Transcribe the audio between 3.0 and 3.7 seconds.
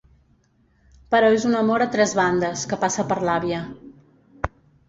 per l'àvia.